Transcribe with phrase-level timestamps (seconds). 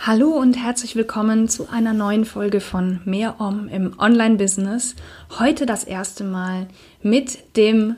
[0.00, 4.94] Hallo und herzlich willkommen zu einer neuen Folge von Mehr Om im Online-Business.
[5.40, 6.68] Heute das erste Mal
[7.02, 7.96] mit dem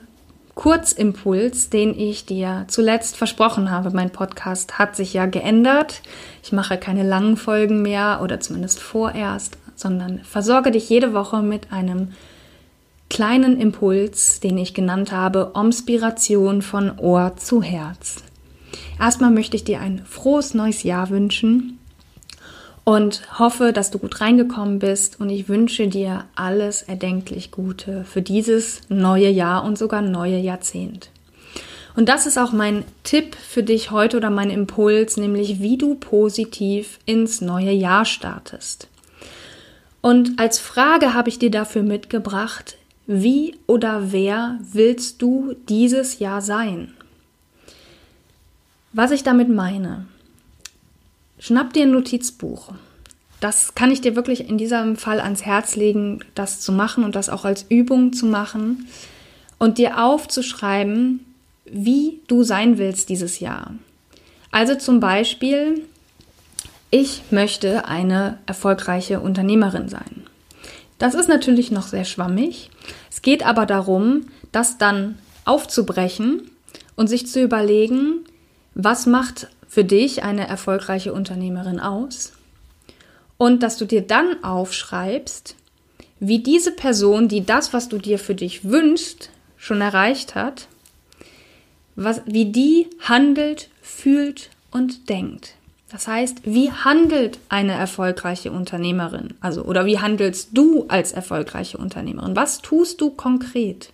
[0.55, 3.91] Kurzimpuls, den ich dir zuletzt versprochen habe.
[3.91, 6.01] Mein Podcast hat sich ja geändert.
[6.43, 11.71] Ich mache keine langen Folgen mehr oder zumindest vorerst, sondern versorge dich jede Woche mit
[11.71, 12.13] einem
[13.11, 18.25] kleinen Impuls, den ich genannt habe, Omspiration von Ohr zu Herz.
[18.99, 21.77] Erstmal möchte ich dir ein frohes neues Jahr wünschen
[22.91, 28.21] und hoffe, dass du gut reingekommen bist und ich wünsche dir alles erdenklich Gute für
[28.21, 31.11] dieses neue Jahr und sogar neue Jahrzehnt.
[31.95, 35.95] Und das ist auch mein Tipp für dich heute oder mein Impuls, nämlich wie du
[35.95, 38.89] positiv ins neue Jahr startest.
[40.01, 46.43] Und als Frage habe ich dir dafür mitgebracht, wie oder wer willst du dieses Jahr
[46.43, 46.93] sein?
[48.93, 50.07] Was ich damit meine,
[51.41, 52.73] schnapp dir ein Notizbuch.
[53.41, 57.17] Das kann ich dir wirklich in diesem Fall ans Herz legen, das zu machen und
[57.17, 58.87] das auch als Übung zu machen
[59.59, 61.25] und dir aufzuschreiben,
[61.65, 63.73] wie du sein willst dieses Jahr.
[64.51, 65.87] Also zum Beispiel,
[66.91, 70.27] ich möchte eine erfolgreiche Unternehmerin sein.
[70.99, 72.71] Das ist natürlich noch sehr schwammig.
[73.11, 75.17] Es geht aber darum, das dann
[75.47, 76.51] aufzubrechen
[76.97, 78.27] und sich zu überlegen,
[78.75, 82.33] was macht für dich eine erfolgreiche Unternehmerin aus?
[83.39, 85.55] Und dass du dir dann aufschreibst,
[86.19, 90.67] wie diese Person, die das, was du dir für dich wünschst, schon erreicht hat,
[91.95, 95.55] was, wie die handelt, fühlt und denkt.
[95.89, 99.35] Das heißt, wie handelt eine erfolgreiche Unternehmerin?
[99.41, 102.35] Also, oder wie handelst du als erfolgreiche Unternehmerin?
[102.35, 103.93] Was tust du konkret?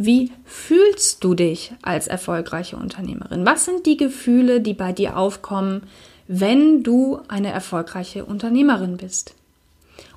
[0.00, 3.44] Wie fühlst du dich als erfolgreiche Unternehmerin?
[3.44, 5.82] Was sind die Gefühle, die bei dir aufkommen,
[6.28, 9.34] wenn du eine erfolgreiche Unternehmerin bist?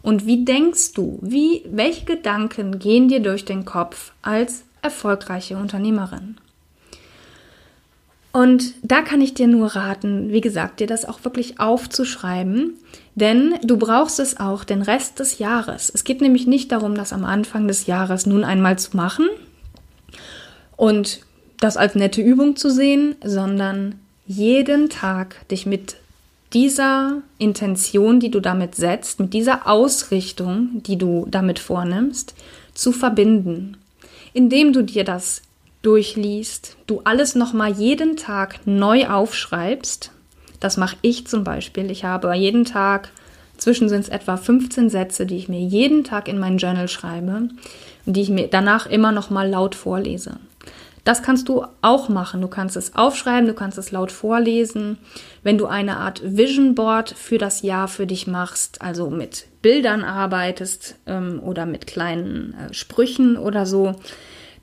[0.03, 1.18] Und wie denkst du?
[1.24, 6.38] Wie, welche Gedanken gehen dir durch den Kopf als erfolgreiche Unternehmerin?
[8.31, 12.75] Und da kann ich dir nur raten, wie gesagt, dir das auch wirklich aufzuschreiben,
[13.16, 15.91] denn du brauchst es auch den Rest des Jahres.
[15.91, 19.28] Es geht nämlich nicht darum, das am Anfang des Jahres nun einmal zu machen
[20.81, 21.19] und
[21.59, 25.97] das als nette Übung zu sehen, sondern jeden Tag dich mit
[26.53, 32.34] dieser Intention, die du damit setzt, mit dieser Ausrichtung, die du damit vornimmst,
[32.74, 33.78] zu verbinden,
[34.34, 35.44] indem du dir das
[35.84, 40.09] durchliest, du alles nochmal jeden Tag neu aufschreibst.
[40.59, 41.91] Das mache ich zum Beispiel.
[41.91, 43.12] Ich habe jeden Tag,
[43.59, 47.50] zwischen sind es etwa 15 Sätze, die ich mir jeden Tag in mein Journal schreibe
[48.08, 50.38] und die ich mir danach immer nochmal laut vorlese.
[51.03, 52.41] Das kannst du auch machen.
[52.41, 54.97] Du kannst es aufschreiben, du kannst es laut vorlesen.
[55.41, 60.03] Wenn du eine Art Vision Board für das Jahr für dich machst, also mit Bildern
[60.03, 63.95] arbeitest ähm, oder mit kleinen äh, Sprüchen oder so,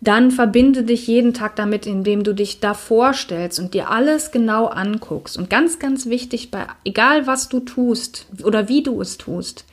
[0.00, 4.66] dann verbinde dich jeden Tag damit, indem du dich da vorstellst und dir alles genau
[4.66, 5.36] anguckst.
[5.36, 9.64] Und ganz, ganz wichtig, bei egal was du tust oder wie du es tust,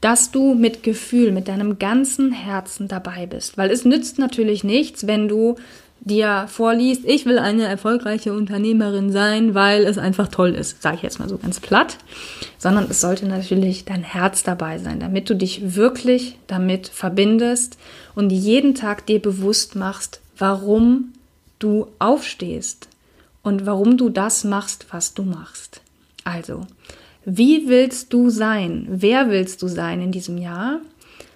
[0.00, 3.58] dass du mit Gefühl, mit deinem ganzen Herzen dabei bist.
[3.58, 5.56] Weil es nützt natürlich nichts, wenn du
[6.00, 11.02] dir vorliest, ich will eine erfolgreiche Unternehmerin sein, weil es einfach toll ist, sage ich
[11.02, 11.98] jetzt mal so ganz platt,
[12.58, 17.76] sondern es sollte natürlich dein Herz dabei sein, damit du dich wirklich damit verbindest
[18.14, 21.12] und jeden Tag dir bewusst machst, warum
[21.58, 22.88] du aufstehst
[23.42, 25.82] und warum du das machst, was du machst.
[26.24, 26.66] Also,
[27.24, 28.86] wie willst du sein?
[28.88, 30.80] Wer willst du sein in diesem Jahr?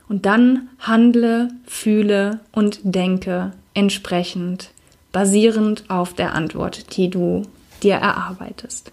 [0.08, 4.70] Und dann handle, fühle und denke entsprechend,
[5.12, 7.42] basierend auf der Antwort, die du
[7.82, 8.92] dir erarbeitest.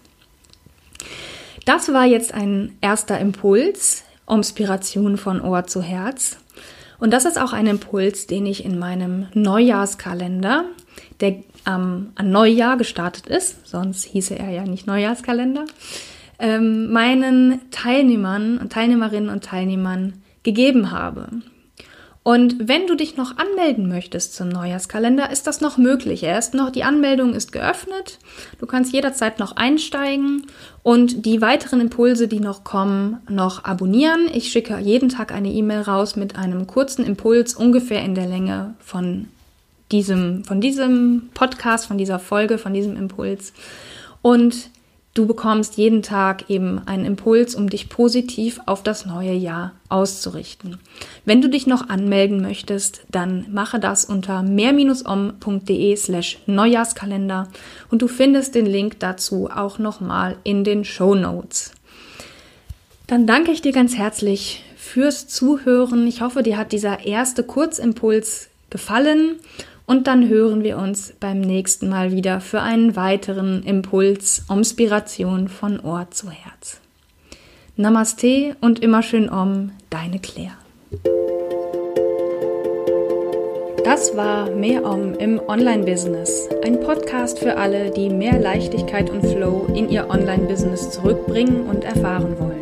[1.64, 6.38] Das war jetzt ein erster Impuls, Inspiration von Ohr zu Herz.
[6.98, 10.64] Und das ist auch ein Impuls, den ich in meinem Neujahrskalender,
[11.20, 15.64] der ähm, an Neujahr gestartet ist, sonst hieße er ja nicht Neujahrskalender,
[16.42, 21.28] ähm, meinen Teilnehmern und Teilnehmerinnen und Teilnehmern gegeben habe.
[22.24, 26.22] Und wenn du dich noch anmelden möchtest zum Neujahrskalender, ist das noch möglich.
[26.22, 28.18] Er ist noch, die Anmeldung ist geöffnet.
[28.60, 30.46] Du kannst jederzeit noch einsteigen
[30.84, 34.28] und die weiteren Impulse, die noch kommen, noch abonnieren.
[34.32, 38.74] Ich schicke jeden Tag eine E-Mail raus mit einem kurzen Impuls, ungefähr in der Länge
[38.78, 39.26] von
[39.90, 43.52] diesem, von diesem Podcast, von dieser Folge, von diesem Impuls.
[44.22, 44.70] Und
[45.14, 50.78] Du bekommst jeden Tag eben einen Impuls, um dich positiv auf das neue Jahr auszurichten.
[51.26, 57.48] Wenn du dich noch anmelden möchtest, dann mache das unter mehr-om.de slash Neujahrskalender
[57.90, 61.72] und du findest den Link dazu auch nochmal in den Show Notes.
[63.06, 66.06] Dann danke ich dir ganz herzlich fürs Zuhören.
[66.06, 69.36] Ich hoffe, dir hat dieser erste Kurzimpuls gefallen
[69.92, 75.78] und dann hören wir uns beim nächsten Mal wieder für einen weiteren Impuls, Inspiration von
[75.80, 76.80] Ohr zu Herz.
[77.76, 80.56] Namaste und immer schön Om, deine Claire.
[83.84, 86.48] Das war Mehr Om im Online-Business.
[86.64, 92.38] Ein Podcast für alle, die mehr Leichtigkeit und Flow in ihr Online-Business zurückbringen und erfahren
[92.38, 92.61] wollen.